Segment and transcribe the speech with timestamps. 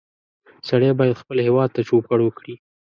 [0.67, 2.55] سړی باید خپل هېواد ته چوپړ وکړي